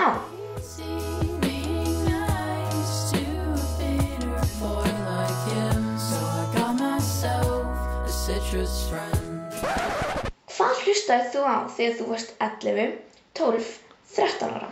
Hvað 10.53 10.81
hlustaði 10.85 11.29
þú 11.33 11.39
á 11.41 11.65
þegar 11.73 11.95
þú 11.97 12.05
varst 12.11 12.33
11, 12.45 12.91
12, 13.39 13.69
13 14.17 14.51
ára? 14.57 14.67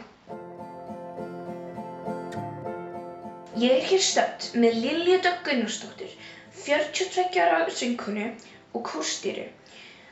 Ég 3.63 3.71
er 3.79 3.87
hér 3.89 4.03
stödd 4.05 4.45
með 4.61 4.77
Lilju 4.83 5.17
Dögg 5.25 5.41
Gunnarsdóttur, 5.47 6.13
42 6.61 7.41
ára 7.41 7.57
söngkonu 7.79 8.27
og 8.77 8.81
kóstýru 8.91 9.47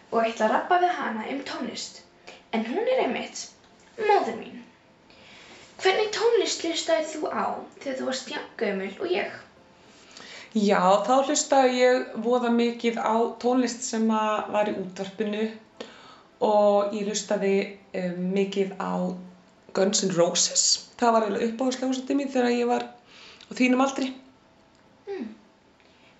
og 0.09 0.17
ætla 0.23 0.47
að 0.47 0.53
rappa 0.55 0.79
við 0.85 0.95
hana 1.03 1.27
um 1.35 1.43
tónlist. 1.51 2.01
En 2.49 2.65
hún 2.71 2.89
er 2.89 3.03
einmitt 3.03 3.37
móður 4.01 4.37
mín. 4.39 4.57
Hvernig 5.83 6.09
tónlist 6.17 6.65
hlustaði 6.65 7.05
þú 7.13 7.21
á 7.29 7.53
þegar 7.83 8.01
þú 8.01 8.09
varst 8.09 8.33
jafn 8.33 8.49
gömul 8.63 8.93
og 8.97 9.13
ég? 9.13 9.29
Já, 10.57 10.81
þá 11.05 11.29
hlustaði 11.29 11.73
ég 11.77 12.13
voða 12.25 12.49
mikið 12.49 12.95
á 12.97 13.37
tónlist 13.37 13.83
sem 13.85 14.07
að 14.09 14.47
var 14.55 14.71
í 14.71 14.77
útvarpinu 14.81 15.43
og 16.41 16.95
ég 16.97 17.05
hlustaði 17.05 17.51
um, 17.93 18.23
mikið 18.33 18.73
á 18.81 19.13
Guns 19.77 20.01
N' 20.07 20.15
Roses. 20.17 20.63
Það 20.97 21.13
var 21.13 21.27
eiginlega 21.27 21.51
uppáhaldslega 21.51 22.17
mín 22.17 22.33
þegar 22.33 22.55
ég 22.55 22.71
var 22.71 22.87
á 22.89 23.51
þínum 23.53 23.85
aldri. 23.85 24.09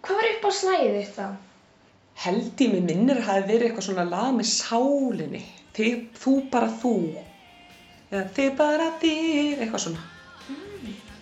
Hvað 0.05 0.21
var 0.21 0.29
upp 0.29 0.45
á 0.45 0.51
slæðið 0.59 0.99
þitt 0.99 1.17
þá? 1.17 1.27
Held 2.19 2.61
ég 2.61 2.71
mig 2.75 2.85
minnir 2.85 3.17
að 3.17 3.25
það 3.25 3.33
hafi 3.33 3.49
verið 3.49 3.67
eitthvað 3.67 3.87
svona 3.89 4.07
lag 4.13 4.29
með 4.37 4.49
sálinni. 4.53 5.43
Þið, 5.73 5.99
þú 6.21 6.37
bara 6.53 6.71
þú. 6.83 6.95
Eða 8.11 8.23
þið 8.37 8.55
bara 8.61 8.87
þið, 9.01 9.51
eitthvað 9.57 9.85
svona. 9.87 10.07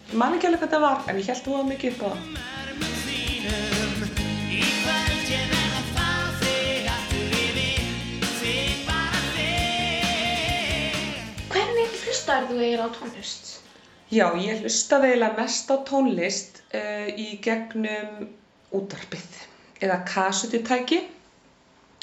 Ég 0.07 0.15
man 0.19 0.37
ekki 0.37 0.51
alveg 0.51 0.63
hvað 0.65 0.75
það 0.75 0.87
var, 0.89 1.03
en 1.07 1.19
ég 1.21 1.31
held 1.31 1.45
þú 1.47 1.55
var 1.55 1.67
mikið 1.71 1.95
upp 1.95 2.03
á 2.03 2.09
það. 2.11 2.66
Hlustaði 12.27 12.47
þú 12.47 12.57
eiginlega 12.61 12.87
á 12.91 12.97
tónlist? 12.97 13.51
Já, 14.11 14.25
ég 14.35 14.63
hlustaði 14.63 15.11
eiginlega 15.11 15.37
mest 15.37 15.69
á 15.71 15.75
tónlist 15.87 16.57
uh, 16.75 17.07
í 17.07 17.27
gegnum 17.43 18.25
útvarpið 18.75 19.37
eða 19.85 20.01
kasututæki 20.09 20.99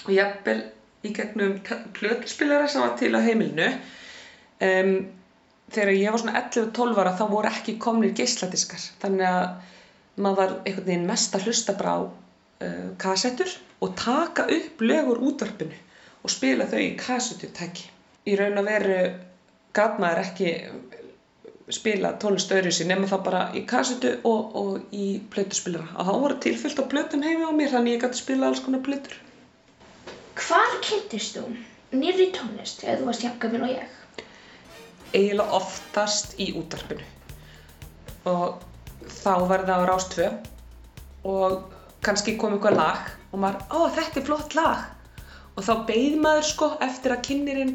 og 0.06 0.12
jafnvel 0.14 0.62
í 1.04 1.12
gegnum 1.12 1.58
plötuspilara 1.96 2.70
sem 2.72 2.80
var 2.80 2.94
til 2.96 3.12
á 3.12 3.20
heimilinu. 3.20 3.68
Um, 4.64 4.94
þegar 5.74 5.92
ég 5.92 6.14
var 6.14 6.22
svona 6.22 6.40
11-12 6.40 7.02
ára 7.02 7.14
þá 7.18 7.24
voru 7.28 7.50
ekki 7.50 7.76
komnir 7.82 8.16
geisladiskar 8.16 8.80
þannig 9.02 9.28
að 9.28 10.24
maður 10.24 10.40
var 10.40 10.56
einhvern 10.62 10.88
veginn 10.88 11.08
mest 11.10 11.36
að 11.36 11.50
hlusta 11.50 11.76
bara 11.76 11.98
á 11.98 12.00
uh, 12.00 12.88
kasettur 13.02 13.52
og 13.84 13.92
taka 14.00 14.48
upp 14.48 14.80
lög 14.88 15.12
úr 15.12 15.22
útvarpinu 15.28 15.76
og 16.24 16.32
spila 16.32 16.64
þau 16.70 16.80
í 16.80 16.90
kasututæki. 16.96 17.90
Í 18.24 18.40
raun 18.40 18.56
og 18.56 18.68
veru 18.70 18.98
gat 19.76 20.00
maður 20.02 20.22
ekki 20.24 20.54
spila 21.72 22.12
tónlist 22.20 22.52
öðru 22.52 22.72
sér 22.74 22.90
nema 22.90 23.08
það 23.10 23.22
bara 23.28 23.42
í 23.56 23.64
kassetu 23.68 24.14
og, 24.28 24.56
og 24.60 24.94
í 24.94 25.06
plötuspilara 25.32 25.96
og 25.96 26.08
það 26.08 26.22
voru 26.24 26.40
tilfyllt 26.46 26.82
á 26.82 26.90
plötum 26.92 27.24
heimi 27.24 27.48
á 27.48 27.52
mér 27.56 27.72
þannig 27.72 27.96
ég 27.96 28.04
gæti 28.04 28.20
spila 28.20 28.50
alls 28.50 28.62
konar 28.64 28.84
plötur. 28.84 29.16
Hvar 30.44 30.78
kynntist 30.84 31.38
þú 31.38 31.46
nýrri 31.94 32.30
tónlist 32.36 32.82
þegar 32.82 33.00
þú 33.00 33.10
varst 33.10 33.24
jafnkvæmil 33.24 33.66
og 33.66 33.76
ég? 33.76 34.00
eiginlega 35.14 35.58
oftast 35.58 36.34
í 36.42 36.50
útarpinu 36.58 37.04
og 38.30 38.62
þá 39.22 39.32
var 39.48 39.64
það 39.68 39.82
á 39.84 39.88
Rástvö 39.90 40.30
og 41.28 41.74
kannski 42.04 42.34
kom 42.40 42.56
eitthvað 42.56 42.78
lag 42.80 43.12
og 43.30 43.42
maður, 43.42 43.60
ó 43.70 43.78
þetta 43.94 44.20
er 44.20 44.26
flott 44.26 44.56
lag. 44.56 44.82
Og 45.54 45.62
þá 45.66 45.74
beið 45.88 46.16
maður 46.22 46.46
sko 46.48 46.68
eftir 46.82 47.14
að 47.14 47.22
kynnerinn 47.28 47.74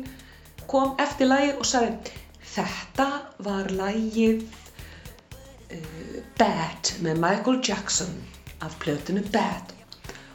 kom 0.70 0.96
eftir 1.02 1.30
lagið 1.30 1.62
og 1.62 1.68
sagði 1.68 2.14
þetta 2.54 3.08
var 3.46 3.72
lagið 3.74 4.46
uh, 5.74 6.22
Bad 6.40 6.94
með 7.06 7.20
Michael 7.24 7.60
Jackson 7.66 8.14
af 8.66 8.78
plötunu 8.84 9.24
Bad. 9.34 9.74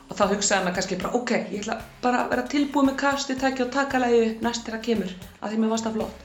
Og 0.09 0.19
þá 0.19 0.25
hugsaði 0.35 0.65
maður 0.65 0.77
kannski 0.79 0.99
bara 1.01 1.19
ok, 1.19 1.33
ég 1.53 1.63
ætla 1.63 1.79
bara 2.05 2.25
að 2.25 2.35
vera 2.35 2.45
tilbúið 2.53 2.91
með 2.91 2.99
kasti, 3.01 3.37
tækja 3.41 3.67
og 3.67 3.73
taka 3.75 4.01
lagið 4.03 4.27
upp 4.29 4.45
næst 4.47 4.67
þegar 4.67 4.79
það 4.79 4.87
kemur 4.89 5.15
að 5.41 5.55
því 5.55 5.61
mér 5.63 5.73
varst 5.75 5.89
það 5.89 5.97
flott. 5.99 6.21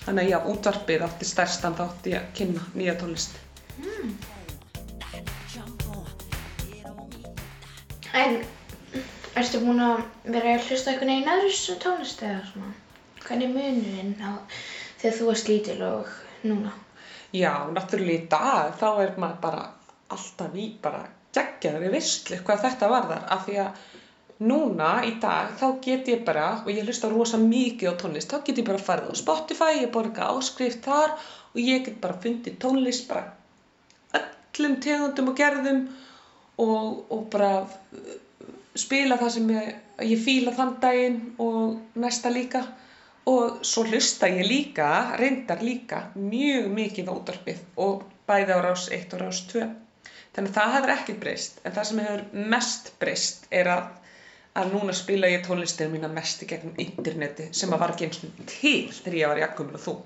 Þannig 0.00 0.22
að 0.22 0.30
já, 0.30 0.38
útvarpið 0.52 1.06
átti 1.06 1.28
stærstan 1.28 1.78
þátt 1.78 2.10
í 2.10 2.14
að 2.18 2.28
kynna 2.38 2.68
nýja 2.74 2.94
tónlist. 3.00 3.40
En 8.20 8.38
ertu 9.38 9.60
búin 9.62 9.82
að 9.84 10.00
vera 10.24 10.54
að 10.56 10.68
hlusta 10.68 10.96
veginn 10.98 11.28
aðra 11.28 11.48
þessu 11.48 11.76
tónlist 11.82 12.24
eða 12.26 12.40
svona? 12.52 12.72
Hvernig 13.30 13.46
er 13.46 13.54
munurinn 13.54 14.14
á 14.26 14.42
þegar 14.98 15.16
þú 15.16 15.26
varst 15.28 15.48
lítil 15.48 15.78
og 15.86 16.08
núna? 16.42 16.72
Já, 17.30 17.52
náttúrulega 17.70 18.18
í 18.18 18.28
dag 18.32 18.72
þá 18.80 18.88
er 19.04 19.12
maður 19.22 19.36
bara 19.44 19.60
alltaf 20.10 20.56
í 20.58 20.64
bara 20.82 21.04
geggjaðri 21.36 21.92
visslu 21.92 22.40
hvað 22.42 22.64
þetta 22.64 22.88
varðar 22.90 23.28
af 23.36 23.44
því 23.46 23.58
að 23.62 23.84
núna 24.50 24.88
í 25.06 25.12
dag 25.22 25.52
þá 25.60 25.66
get 25.84 26.10
ég 26.10 26.24
bara 26.26 26.46
og 26.64 26.72
ég 26.72 26.82
hlusta 26.88 27.12
rosa 27.12 27.38
mikið 27.38 27.92
á 27.92 28.00
tónlist 28.02 28.34
þá 28.34 28.40
get 28.48 28.58
ég 28.62 28.66
bara 28.66 28.82
farið 28.88 29.12
á 29.12 29.20
Spotify, 29.22 29.70
ég 29.84 29.92
borga 29.94 30.32
áskrift 30.32 30.82
þar 30.88 31.14
og 31.52 31.60
ég 31.60 31.84
get 31.86 32.00
bara 32.02 32.18
fundið 32.24 32.58
tónlist 32.66 33.06
bara 33.12 33.30
öllum 34.18 34.78
tegundum 34.82 35.30
og 35.30 35.38
gerðum 35.38 35.84
og, 36.58 37.06
og 37.14 37.26
bara 37.30 37.52
uh, 37.62 38.14
spila 38.74 39.20
það 39.22 39.34
sem 39.36 39.54
ég, 39.54 39.74
ég 40.16 40.24
fíla 40.24 40.56
þann 40.56 40.78
daginn 40.82 41.20
og 41.38 42.00
næsta 42.00 42.32
líka 42.34 42.64
og 43.30 43.64
svo 43.66 43.84
hlusta 43.88 44.30
ég 44.32 44.46
líka, 44.48 44.90
reyndar 45.20 45.62
líka 45.64 46.02
mjög 46.16 46.68
mikið 46.76 47.10
á 47.10 47.12
útvarpið 47.14 47.62
og 47.86 48.04
bæði 48.30 48.56
á 48.56 48.60
rás 48.66 48.88
1 48.98 49.16
og 49.16 49.24
rás 49.24 49.42
2 49.52 49.64
þannig 50.34 50.50
að 50.50 50.56
það 50.58 50.76
hefur 50.76 50.94
ekkert 50.96 51.24
breyst 51.24 51.64
en 51.64 51.74
það 51.76 51.90
sem 51.90 52.04
hefur 52.04 52.46
mest 52.54 52.92
breyst 53.02 53.50
er 53.62 53.72
að, 53.74 53.90
að 54.60 54.72
núna 54.76 54.94
spila 54.96 55.30
ég 55.30 55.44
tónlistina 55.46 55.92
mína 55.92 56.12
mest 56.12 56.42
í 56.44 56.50
gegnum 56.52 56.78
interneti 56.86 57.50
sem 57.50 57.74
að 57.74 57.84
var 57.84 57.94
ekki 57.96 58.08
eins 58.08 58.24
og 58.24 58.40
til 58.54 58.78
þegar 59.02 59.20
ég 59.20 59.34
var 59.34 59.44
jakkumur 59.44 59.78
og 59.80 59.86
þú 59.88 60.00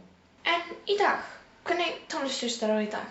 En 0.45 0.75
í 0.93 0.97
dag, 1.01 1.23
hvernig 1.65 2.01
tónlist 2.13 2.45
hlustar 2.45 2.75
á 2.77 2.79
í 2.85 2.89
dag? 2.93 3.07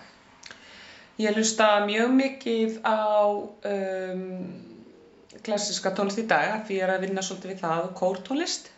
Ég 1.18 1.34
hlusta 1.34 1.66
mjög 1.86 2.12
mikið 2.14 2.76
á 2.86 3.26
um, 3.30 4.22
klassiska 5.46 5.92
tónlist 5.94 6.22
í 6.22 6.26
dag 6.30 6.62
því 6.66 6.78
ég 6.78 6.86
er 6.86 6.94
að 6.94 7.06
vinna 7.06 7.22
svolítið 7.26 7.52
við 7.52 7.60
það 7.64 7.88
kórtónlist. 7.98 8.70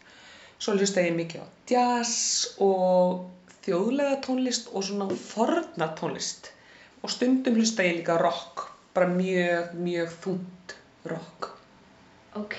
Svo 0.58 0.75
hlusta 0.76 1.04
ég 1.04 1.16
mikið 1.16 1.42
á 1.44 1.46
jazz 1.68 2.56
og 2.64 3.26
þjóðlega 3.66 4.20
tónlist 4.25 4.70
og 4.72 4.84
svona 4.86 5.08
forna 5.20 5.90
tónlist. 5.98 6.52
Og 7.02 7.12
stundum 7.12 7.58
hlusta 7.58 7.84
ég 7.86 7.98
líka 7.98 8.16
rock, 8.20 8.68
bara 8.94 9.10
mjög, 9.10 9.75
mjög 9.82 10.14
þúnt 10.22 10.76
rock. 11.10 11.50
Ok. 12.38 12.56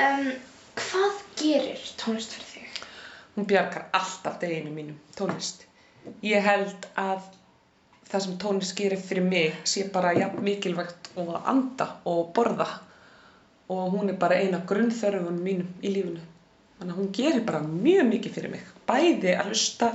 Um, 0.00 0.32
hvað 0.80 1.22
gerir 1.38 1.86
tónlist 2.00 2.34
fyrir 2.34 2.50
þig? 2.50 2.82
Hún 3.36 3.48
bjargar 3.50 3.88
alltaf 3.94 4.40
deginu 4.42 4.74
mínum, 4.74 4.98
tónlist. 5.18 5.66
Ég 6.24 6.44
held 6.44 6.88
að 7.00 7.22
það 8.10 8.24
sem 8.26 8.34
tónlist 8.42 8.76
gerir 8.78 9.00
fyrir 9.00 9.26
mig 9.26 9.62
sé 9.68 9.86
bara 9.92 10.12
jafn 10.16 10.42
mikilvægt 10.44 11.12
og 11.20 11.34
að 11.36 11.48
anda 11.54 11.88
og 12.10 12.32
borða 12.36 12.68
og 13.68 13.92
hún 13.94 14.10
er 14.12 14.18
bara 14.20 14.38
eina 14.40 14.60
grunnþörfunum 14.68 15.40
mínum 15.40 15.68
í 15.82 15.92
lífinu. 15.94 16.22
Þannig 16.78 16.94
að 16.94 17.00
hún 17.00 17.12
gerir 17.16 17.44
bara 17.46 17.62
mjög 17.64 18.08
mikið 18.10 18.34
fyrir 18.36 18.52
mig, 18.52 18.64
bæði 18.88 19.36
að 19.38 19.50
hlusta 19.52 19.90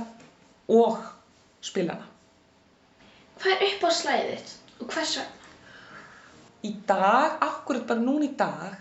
og 0.70 1.02
spila 1.64 1.98
hana. 1.98 2.08
Hvað 3.40 3.54
er 3.56 3.66
upp 3.68 3.84
á 3.86 3.90
slæðið 4.00 4.32
þitt 4.34 4.80
og 4.80 4.94
hvers 4.94 5.16
vegna? 5.20 5.36
Í 6.60 6.70
dag, 6.88 7.36
akkurat 7.40 7.86
bara 7.88 8.04
núna 8.04 8.26
í 8.26 8.32
dag, 8.36 8.74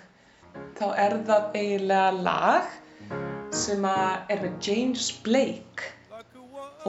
þá 0.75 0.85
er 0.99 1.15
það 1.27 1.53
eiginlega 1.55 2.09
lag 2.25 2.73
sem 3.55 3.85
er 3.87 4.41
með 4.43 4.57
James 4.67 5.11
Blake 5.23 5.93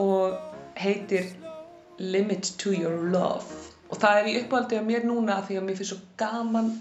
og 0.01 0.35
heitir 0.79 1.31
Limit 2.01 2.53
to 2.57 2.73
Your 2.75 3.07
Love 3.13 3.71
og 3.91 3.99
það 3.99 4.19
er 4.19 4.29
í 4.29 4.35
uppáhaldi 4.41 4.79
á 4.79 4.83
mér 4.85 5.05
núna 5.07 5.39
af 5.39 5.49
því 5.49 5.59
að 5.59 5.65
mér 5.67 5.79
finnst 5.79 5.93
svo 5.93 5.99
gaman 6.19 6.71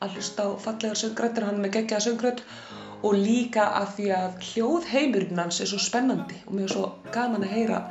að 0.00 0.16
hlusta 0.16 0.46
á 0.46 0.50
fallegar 0.64 1.00
söngrættir 1.00 1.46
hann 1.46 1.58
er 1.58 1.64
með 1.64 1.74
geggjaða 1.78 2.06
söngrætt 2.06 2.44
og 3.02 3.16
líka 3.16 3.64
af 3.80 3.96
því 3.96 4.06
að 4.16 4.38
hljóðheimurinn 4.50 5.42
hans 5.42 5.60
er 5.60 5.70
svo 5.70 5.80
spennandi 5.80 6.40
og 6.46 6.56
mér 6.56 6.68
er 6.68 6.74
svo 6.74 6.86
gaman 7.14 7.46
að 7.46 7.54
heyra 7.56 7.82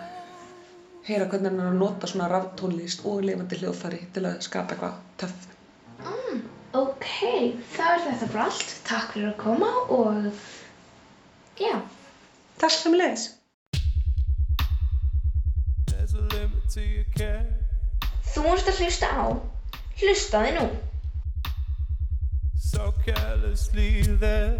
heyra 1.09 1.29
hvernig 1.29 1.51
hann 1.51 1.63
er 1.63 1.71
að 1.71 1.79
nota 1.83 2.09
svona 2.09 2.29
raftónlist 2.33 3.05
og 3.09 3.23
lifandi 3.25 3.61
hljóðfæri 3.61 4.03
til 4.13 4.25
að 4.29 4.43
skapa 4.45 4.75
eitthvað 4.75 4.99
töff 5.21 5.47
Mm, 5.99 6.43
ok, 6.79 7.07
þá 7.75 7.81
er 7.93 8.03
þetta 8.05 8.27
bara 8.31 8.45
allt. 8.47 8.69
Takk 8.87 9.09
fyrir 9.13 9.31
að 9.33 9.39
koma 9.41 9.71
og 9.91 10.29
já. 11.59 11.73
Takk 12.61 12.71
sem 12.71 12.95
care. 17.17 17.45
Þú 18.29 18.45
ert 18.53 18.69
að 18.71 18.79
hlusta 18.83 19.09
á. 19.11 19.25
Hlustaði 19.99 20.55
nú. 20.55 20.69
So 22.79 22.93
carelessly 23.03 24.03
there. 24.21 24.55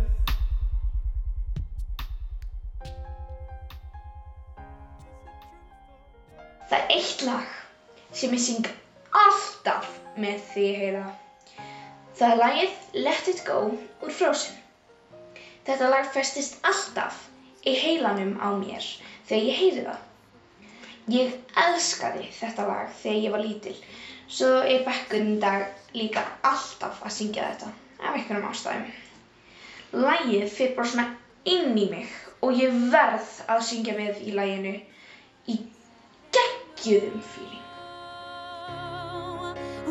Það 6.68 6.76
er 6.80 6.92
eitt 6.98 7.24
lag 7.24 7.56
sem 8.12 8.36
ég 8.36 8.44
syng 8.44 8.68
alltaf 9.22 9.88
með 10.20 10.44
því 10.50 10.68
ég 10.68 10.84
heyra 10.84 11.06
það. 12.20 12.28
Er 12.28 12.44
lagið 12.44 13.02
Let 13.08 13.32
It 13.38 13.42
Go 13.48 13.64
úr 13.72 14.16
Frozen. 14.20 14.60
Þetta 15.64 15.96
lag 15.96 16.14
festist 16.20 16.60
alltaf 16.68 17.24
í 17.64 17.80
heilanum 17.86 18.36
á 18.44 18.52
mér 18.60 18.84
þegar 19.32 19.52
ég 19.54 19.60
heyri 19.64 19.90
það. 19.90 20.08
Ég 21.22 21.60
elskaði 21.70 22.32
þetta 22.44 22.68
lag 22.68 22.96
þegar 23.00 23.28
ég 23.30 23.38
var 23.40 23.48
lítil, 23.48 23.80
svo 24.28 24.58
er 24.60 24.84
bekkurinn 24.84 25.38
í 25.38 25.44
dag 25.46 25.70
líka 25.96 26.28
alltaf 26.44 27.00
að 27.00 27.22
syngja 27.24 27.54
þetta 27.54 27.78
af 28.00 28.16
einhvernum 28.16 28.50
ástæðum. 28.52 28.90
Lagið 30.06 30.52
fyrir 30.56 30.76
bara 30.78 30.92
svona 30.92 31.08
inn 31.50 31.78
í 31.78 31.88
mig 31.92 32.12
og 32.46 32.60
ég 32.60 32.76
verð 32.94 33.32
að 33.52 33.66
syngja 33.70 33.96
með 33.98 34.22
í 34.26 34.36
laginu 34.36 34.76
í 35.50 35.58
geggjuðum 36.36 37.24
feeling. 37.34 37.66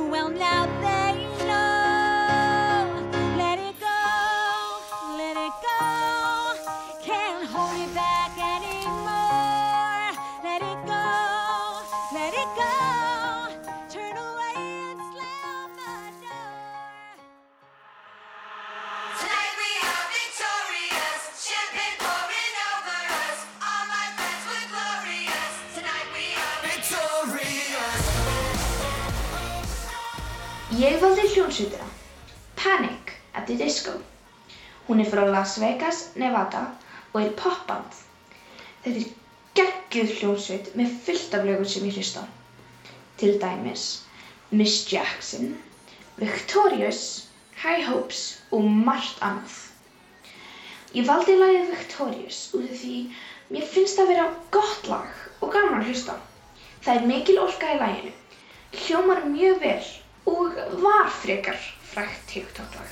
Well, 0.08 0.32
Ég 30.76 31.00
valdi 31.00 31.20
hljónsveitina 31.32 31.86
Panic 32.54 33.12
at 33.32 33.46
the 33.46 33.54
Disco. 33.56 33.92
Hún 34.86 35.00
er 35.00 35.06
frá 35.08 35.24
Las 35.24 35.56
Vegas, 35.56 36.10
Nevada 36.14 36.60
og 37.12 37.22
er 37.22 37.30
popband. 37.32 37.94
Þetta 38.84 39.00
er 39.00 39.06
geggjuð 39.56 40.10
hljónsveit 40.18 40.66
með 40.76 40.90
fullt 41.06 41.36
af 41.38 41.46
lögum 41.48 41.64
sem 41.64 41.86
ég 41.88 41.96
hlusta 41.96 42.20
á. 42.20 42.24
Til 43.16 43.38
dæmis 43.40 43.84
Miss 44.50 44.92
Jackson, 44.92 45.54
Victorious, 46.20 47.24
High 47.62 47.88
Hopes 47.88 48.20
og 48.52 48.68
margt 48.68 49.22
annað. 49.24 49.54
Ég 50.92 51.08
valdi 51.08 51.38
lagið 51.38 51.72
Victorious 51.72 52.42
út 52.52 52.66
af 52.68 52.82
því 52.82 52.98
mér 53.54 53.64
finnst 53.72 53.96
það 53.96 54.12
vera 54.12 54.26
gott 54.58 54.92
lag 54.92 55.16
og 55.40 55.48
gaman 55.48 55.80
að 55.80 55.88
hlusta. 55.94 56.12
á. 56.12 56.24
Það 56.84 56.94
er 57.00 57.08
mikil 57.14 57.38
orka 57.46 57.72
í 57.72 57.80
laginu, 57.80 58.12
hljómar 58.84 59.24
mjög 59.32 59.64
vel 59.64 59.88
og 60.28 60.46
var 60.84 61.06
frekar 61.22 61.58
frækt 61.92 62.22
TikTok-lag. 62.28 62.90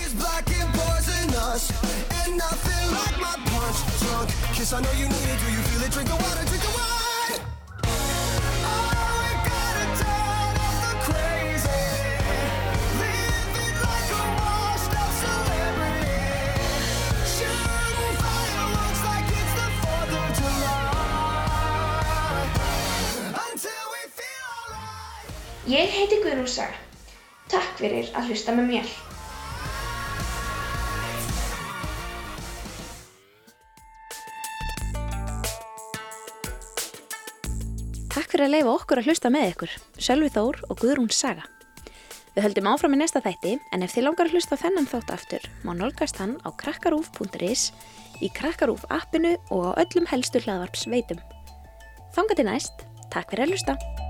It's 0.00 0.14
black 0.22 0.46
and 0.60 0.70
poisonous, 0.78 1.64
and 2.20 2.30
nothing 2.44 2.86
like 2.98 3.18
Ég 25.68 25.90
heiti 25.92 26.16
Guðrún 26.22 26.46
Saga. 26.48 26.78
Takk 27.52 27.74
fyrir 27.76 28.06
að 28.16 28.30
hlusta 28.30 28.54
með 28.56 28.70
mér. 28.70 28.86
Takk 38.08 38.32
fyrir 38.32 38.46
að 38.46 38.54
leifa 38.54 38.72
okkur 38.72 39.02
að 39.02 39.10
hlusta 39.10 39.28
með 39.28 39.50
ykkur, 39.50 39.76
Sölvi 40.00 40.32
Þór 40.32 40.62
og 40.70 40.80
Guðrún 40.80 41.12
Saga. 41.12 41.44
Við 42.32 42.46
höldum 42.46 42.72
áfram 42.72 42.96
í 42.96 43.02
næsta 43.02 43.20
þætti, 43.20 43.58
en 43.68 43.84
ef 43.84 43.92
þið 43.92 44.08
langar 44.08 44.32
að 44.32 44.38
hlusta 44.38 44.56
þennan 44.64 44.88
þátt 44.88 45.14
aftur, 45.18 45.46
má 45.68 45.74
nálgast 45.76 46.16
hann 46.24 46.38
á 46.48 46.50
krakkarúf.is, 46.64 47.68
í 48.24 48.32
krakkarúf 48.32 48.88
appinu 48.88 49.36
og 49.52 49.76
á 49.76 49.84
öllum 49.84 50.08
helstu 50.08 50.40
hlaðvarp 50.48 50.80
sveitum. 50.80 51.20
Þanga 52.16 52.40
til 52.40 52.48
næst, 52.54 52.88
takk 53.12 53.36
fyrir 53.36 53.50
að 53.50 53.58
hlusta. 53.58 54.07